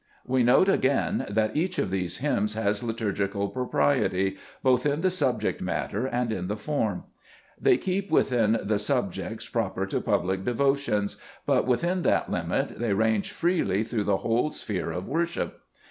We 0.25 0.41
note 0.41 0.67
again 0.67 1.27
that 1.29 1.55
each 1.55 1.77
of 1.77 1.91
these 1.91 2.17
hymns 2.17 2.55
has 2.55 2.81
liturgical 2.81 3.49
propriety, 3.49 4.35
both 4.63 4.83
in 4.83 5.01
the 5.01 5.11
subject 5.11 5.61
matter 5.61 6.07
and 6.07 6.31
in 6.31 6.47
the 6.47 6.57
form. 6.57 7.03
They 7.61 7.77
keep 7.77 8.09
within 8.09 8.57
the 8.63 8.79
subjects 8.79 9.47
proper 9.47 9.85
to 9.85 10.01
public 10.01 10.43
devotions, 10.43 11.17
but 11.45 11.67
within 11.67 12.01
that 12.01 12.31
limit 12.31 12.79
they 12.79 12.93
range 12.93 13.31
freely 13.31 13.83
through 13.83 14.05
the 14.05 14.17
whole 14.25 14.49
sphere 14.51 14.89
of 14.89 15.07
worship. 15.07 15.61